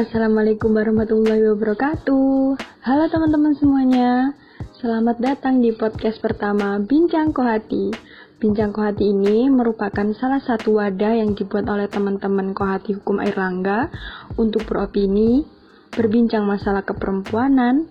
Assalamualaikum 0.00 0.72
warahmatullahi 0.72 1.44
wabarakatuh. 1.52 2.56
Halo 2.88 3.04
teman-teman 3.12 3.52
semuanya. 3.52 4.32
Selamat 4.80 5.20
datang 5.20 5.60
di 5.60 5.76
podcast 5.76 6.24
pertama 6.24 6.80
Bincang 6.80 7.36
Kohati. 7.36 7.92
Bincang 8.40 8.72
Kohati 8.72 9.12
ini 9.12 9.52
merupakan 9.52 10.08
salah 10.16 10.40
satu 10.40 10.80
wadah 10.80 11.20
yang 11.20 11.36
dibuat 11.36 11.68
oleh 11.68 11.84
teman-teman 11.84 12.56
Kohati 12.56 12.96
Hukum 12.96 13.20
Airlangga 13.20 13.92
untuk 14.40 14.64
beropini, 14.64 15.44
berbincang 15.92 16.48
masalah 16.48 16.80
keperempuanan, 16.80 17.84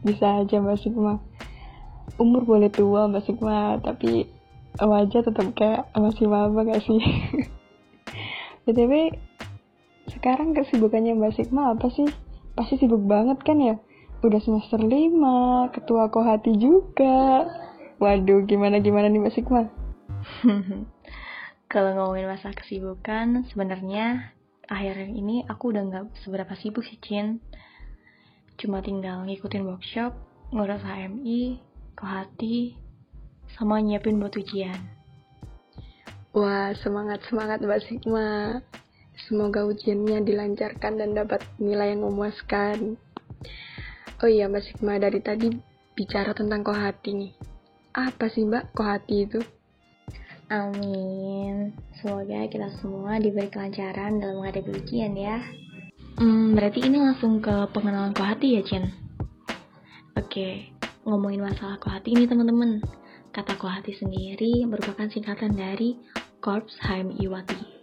Bisa 0.08 0.40
aja 0.40 0.56
Mbak 0.64 0.88
Sigma. 0.88 1.20
Umur 2.16 2.48
boleh 2.48 2.72
tua 2.72 3.12
Mbak 3.12 3.28
Sigma, 3.28 3.76
tapi 3.84 4.24
wajah 4.80 5.20
tetap 5.20 5.52
kayak 5.52 5.92
masih 6.00 6.32
maba 6.32 6.64
gak 6.64 6.80
sih? 6.80 7.04
BTW, 8.64 9.20
sekarang 10.14 10.52
kesibukannya 10.52 11.16
Mbak 11.16 11.34
Sigma 11.40 11.72
apa 11.72 11.88
sih? 11.92 12.08
Pasti 12.54 12.76
sibuk 12.78 13.04
banget 13.08 13.40
kan 13.42 13.58
ya? 13.58 13.76
Udah 14.22 14.38
semester 14.44 14.78
5, 14.78 15.74
ketua 15.74 16.12
kohati 16.12 16.54
juga. 16.60 17.48
Waduh, 17.98 18.46
gimana-gimana 18.46 19.10
nih 19.10 19.22
Mbak 19.24 19.34
Sigma? 19.34 19.62
Kalau 21.72 21.92
ngomongin 21.96 22.28
masa 22.28 22.52
kesibukan, 22.52 23.48
sebenarnya 23.50 24.36
akhir 24.68 25.08
ini 25.08 25.48
aku 25.48 25.72
udah 25.72 25.84
nggak 25.88 26.06
seberapa 26.22 26.54
sibuk 26.60 26.84
sih, 26.84 27.00
Cin. 27.00 27.40
Cuma 28.60 28.84
tinggal 28.84 29.24
ngikutin 29.26 29.64
workshop, 29.64 30.14
ngurus 30.52 30.84
HMI, 30.84 31.64
kohati, 31.96 32.76
sama 33.56 33.80
nyiapin 33.80 34.20
buat 34.20 34.36
ujian. 34.36 34.78
Wah, 36.32 36.72
semangat-semangat 36.80 37.64
Mbak 37.64 37.82
Sigma. 37.88 38.60
Semoga 39.28 39.68
ujiannya 39.68 40.24
dilancarkan 40.24 40.94
dan 40.96 41.12
dapat 41.12 41.44
nilai 41.60 41.92
yang 41.92 42.08
memuaskan. 42.08 42.96
Oh 44.24 44.30
iya 44.30 44.48
Mbak 44.48 44.64
Sigma, 44.64 45.02
dari 45.02 45.20
tadi 45.20 45.52
bicara 45.98 46.32
tentang 46.32 46.64
kohati 46.64 47.12
nih. 47.12 47.34
Apa 47.92 48.32
sih 48.32 48.48
Mbak 48.48 48.72
kohati 48.72 49.16
itu? 49.28 49.40
Amin. 50.52 51.76
Semoga 52.00 52.44
kita 52.48 52.72
semua 52.80 53.20
diberi 53.20 53.48
kelancaran 53.48 54.20
dalam 54.20 54.44
menghadapi 54.44 54.72
ujian 54.84 55.16
ya. 55.16 55.40
Hmm, 56.20 56.54
berarti 56.56 56.84
ini 56.86 57.00
langsung 57.00 57.40
ke 57.40 57.72
pengenalan 57.72 58.12
kohati 58.12 58.60
ya, 58.60 58.62
Cin? 58.68 58.92
Oke, 60.20 60.76
ngomongin 61.08 61.40
masalah 61.40 61.80
kohati 61.80 62.12
ini 62.12 62.28
teman-teman. 62.28 62.84
Kata 63.32 63.56
kohati 63.56 63.96
sendiri 63.96 64.68
merupakan 64.68 65.08
singkatan 65.08 65.56
dari 65.56 65.96
Korps 66.44 66.76
HMI 66.84 67.32
Wati 67.32 67.81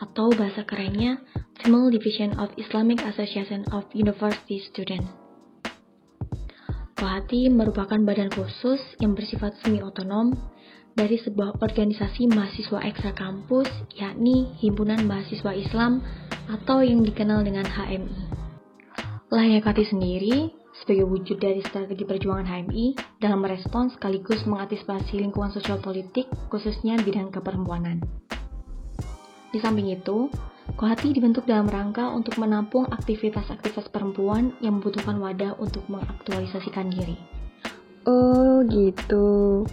atau 0.00 0.32
bahasa 0.32 0.64
kerennya 0.64 1.20
Small 1.60 1.92
Division 1.92 2.34
of 2.40 2.48
Islamic 2.56 3.04
Association 3.04 3.68
of 3.70 3.84
University 3.92 4.58
Students. 4.64 5.08
Kohati 6.96 7.48
merupakan 7.48 7.96
badan 7.96 8.28
khusus 8.28 8.80
yang 9.00 9.16
bersifat 9.16 9.56
semi-otonom 9.64 10.36
dari 10.92 11.16
sebuah 11.16 11.56
organisasi 11.64 12.28
mahasiswa 12.28 12.80
ekstra 12.84 13.16
kampus, 13.16 13.68
yakni 13.96 14.52
Himpunan 14.60 15.08
Mahasiswa 15.08 15.52
Islam 15.56 16.04
atau 16.52 16.84
yang 16.84 17.00
dikenal 17.00 17.40
dengan 17.40 17.64
HMI. 17.64 18.36
Layakati 19.32 19.86
sendiri 19.88 20.52
sebagai 20.76 21.06
wujud 21.06 21.38
dari 21.38 21.62
strategi 21.64 22.04
perjuangan 22.04 22.44
HMI 22.44 23.16
dalam 23.22 23.40
merespons 23.40 23.94
sekaligus 23.94 24.42
mengantisipasi 24.44 25.22
lingkungan 25.22 25.54
sosial 25.54 25.78
politik, 25.78 26.26
khususnya 26.50 26.98
bidang 27.00 27.32
keperempuanan. 27.32 28.02
Di 29.50 29.58
samping 29.58 29.90
itu, 29.90 30.30
Kohati 30.78 31.10
dibentuk 31.10 31.50
dalam 31.50 31.66
rangka 31.66 32.14
untuk 32.14 32.38
menampung 32.38 32.86
aktivitas-aktivitas 32.86 33.90
perempuan 33.90 34.54
yang 34.62 34.78
membutuhkan 34.78 35.18
wadah 35.18 35.58
untuk 35.58 35.82
mengaktualisasikan 35.90 36.86
diri. 36.94 37.18
Oh 38.06 38.62
gitu. 38.70 39.66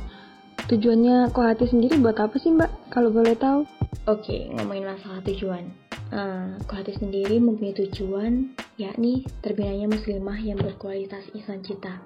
Tujuannya 0.67 1.29
Kohati 1.31 1.69
sendiri 1.69 2.01
buat 2.01 2.17
apa 2.17 2.35
sih 2.41 2.49
mbak? 2.49 2.89
Kalau 2.89 3.13
boleh 3.13 3.37
tahu? 3.37 3.63
Oke, 4.09 4.49
ngomongin 4.51 4.89
masalah 4.89 5.21
tujuan. 5.23 5.69
Uh, 6.09 6.57
Kohati 6.65 6.97
sendiri 6.97 7.37
mempunyai 7.37 7.77
tujuan, 7.77 8.57
yakni 8.81 9.23
terbinanya 9.45 9.87
muslimah 9.93 10.41
yang 10.41 10.57
berkualitas 10.57 11.29
ihsan 11.37 11.61
cita. 11.61 12.01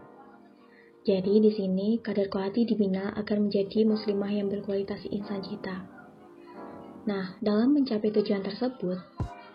Jadi 1.08 1.42
di 1.42 1.50
sini 1.56 1.98
kader 2.04 2.28
Kohati 2.28 2.68
dibina 2.68 3.16
agar 3.16 3.40
menjadi 3.40 3.88
muslimah 3.88 4.30
yang 4.30 4.52
berkualitas 4.52 5.02
ihsan 5.10 5.42
cita. 5.42 6.01
Nah, 7.02 7.34
dalam 7.42 7.74
mencapai 7.74 8.14
tujuan 8.14 8.46
tersebut, 8.46 9.02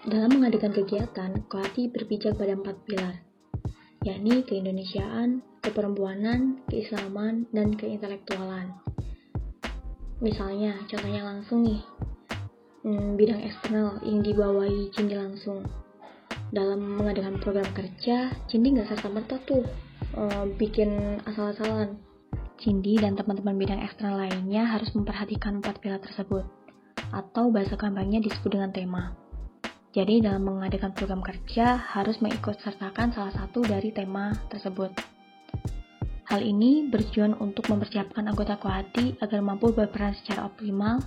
dalam 0.02 0.34
mengadakan 0.34 0.74
kegiatan, 0.74 1.30
Kohati 1.46 1.86
berpijak 1.94 2.34
pada 2.34 2.58
empat 2.58 2.74
pilar, 2.82 3.22
yakni 4.02 4.42
keindonesiaan, 4.42 5.46
keperempuanan, 5.62 6.66
keislaman, 6.66 7.46
dan 7.54 7.70
keintelektualan. 7.78 8.74
Misalnya, 10.18 10.74
contohnya 10.90 11.22
langsung 11.22 11.62
nih, 11.62 11.86
hmm, 12.82 13.14
bidang 13.14 13.38
eksternal 13.38 14.02
yang 14.02 14.26
dibawahi 14.26 14.90
Cindi 14.90 15.14
langsung. 15.14 15.62
Dalam 16.50 16.82
mengadakan 16.98 17.38
program 17.38 17.70
kerja, 17.70 18.34
Cindi 18.50 18.74
nggak 18.74 18.90
serta-merta 18.90 19.38
tuh 19.46 19.62
uh, 20.18 20.50
bikin 20.58 21.22
asal-asalan. 21.22 21.94
Cindi 22.58 22.98
dan 22.98 23.14
teman-teman 23.14 23.54
bidang 23.54 23.86
eksternal 23.86 24.18
lainnya 24.26 24.66
harus 24.66 24.90
memperhatikan 24.98 25.62
empat 25.62 25.78
pilar 25.78 26.02
tersebut 26.02 26.65
atau 27.12 27.50
bahasa 27.50 27.78
kampanye 27.78 28.22
disebut 28.22 28.58
dengan 28.58 28.70
tema. 28.74 29.14
Jadi 29.96 30.20
dalam 30.20 30.44
mengadakan 30.44 30.92
program 30.92 31.24
kerja 31.24 31.80
harus 31.96 32.20
mengikut 32.20 32.60
sertakan 32.60 33.16
salah 33.16 33.32
satu 33.32 33.64
dari 33.64 33.96
tema 33.96 34.36
tersebut. 34.52 34.92
Hal 36.26 36.42
ini 36.42 36.90
bertujuan 36.90 37.38
untuk 37.38 37.70
mempersiapkan 37.70 38.26
anggota 38.26 38.58
Kohati 38.60 39.16
agar 39.22 39.40
mampu 39.40 39.72
berperan 39.72 40.12
secara 40.12 40.44
optimal, 40.44 41.00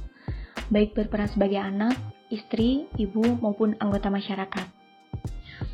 baik 0.74 0.96
berperan 0.96 1.28
sebagai 1.30 1.60
anak, 1.60 1.94
istri, 2.32 2.88
ibu, 2.98 3.38
maupun 3.44 3.76
anggota 3.78 4.08
masyarakat. 4.08 4.66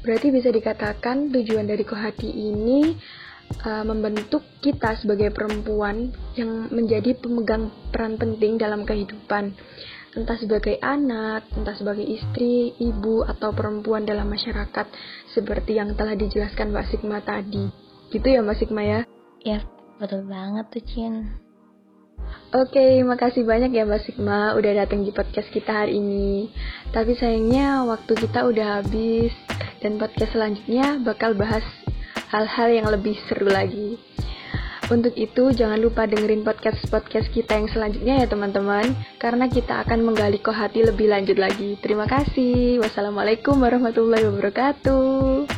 Berarti 0.02 0.28
bisa 0.34 0.50
dikatakan 0.50 1.30
tujuan 1.30 1.70
dari 1.70 1.86
Kohati 1.86 2.26
ini 2.28 2.98
uh, 3.64 3.86
membentuk 3.86 4.42
kita 4.60 4.98
sebagai 4.98 5.30
perempuan 5.30 6.10
yang 6.36 6.68
menjadi 6.74 7.14
pemegang 7.16 7.70
peran 7.94 8.18
penting 8.18 8.58
dalam 8.58 8.84
kehidupan 8.84 9.54
entah 10.16 10.40
sebagai 10.40 10.80
anak, 10.80 11.52
entah 11.54 11.76
sebagai 11.76 12.08
istri, 12.08 12.72
ibu, 12.80 13.28
atau 13.28 13.52
perempuan 13.52 14.08
dalam 14.08 14.32
masyarakat, 14.32 14.88
seperti 15.36 15.76
yang 15.76 15.94
telah 16.00 16.16
dijelaskan 16.16 16.72
Mbak 16.72 16.88
Sigma 16.88 17.20
tadi. 17.20 17.68
Gitu 18.10 18.24
ya 18.24 18.40
Mbak 18.40 18.58
Sigma 18.58 18.82
ya? 18.82 19.00
Ya, 19.44 19.60
betul 20.00 20.24
banget 20.26 20.66
tuh 20.72 20.84
Cin. 20.88 21.16
Oke, 22.56 23.04
makasih 23.04 23.44
banyak 23.44 23.76
ya 23.76 23.84
Mbak 23.84 24.02
Sigma 24.08 24.56
udah 24.56 24.72
datang 24.88 25.04
di 25.04 25.12
podcast 25.12 25.52
kita 25.52 25.84
hari 25.84 26.00
ini. 26.00 26.48
Tapi 26.96 27.12
sayangnya 27.20 27.84
waktu 27.84 28.16
kita 28.16 28.48
udah 28.48 28.82
habis 28.82 29.36
dan 29.84 30.00
podcast 30.00 30.32
selanjutnya 30.32 31.04
bakal 31.04 31.36
bahas 31.36 31.68
hal-hal 32.32 32.72
yang 32.72 32.88
lebih 32.88 33.20
seru 33.28 33.52
lagi. 33.52 34.00
Untuk 34.86 35.18
itu 35.18 35.50
jangan 35.50 35.82
lupa 35.82 36.06
dengerin 36.06 36.46
podcast-podcast 36.46 37.34
kita 37.34 37.58
yang 37.58 37.70
selanjutnya 37.72 38.22
ya 38.22 38.28
teman-teman. 38.30 38.94
Karena 39.18 39.50
kita 39.50 39.82
akan 39.82 40.06
menggali 40.06 40.38
kohati 40.38 40.86
lebih 40.86 41.10
lanjut 41.10 41.42
lagi. 41.42 41.80
Terima 41.82 42.06
kasih. 42.06 42.78
Wassalamualaikum 42.84 43.58
warahmatullahi 43.58 44.30
wabarakatuh 44.30 45.55